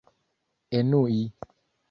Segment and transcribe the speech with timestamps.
[0.77, 1.21] enui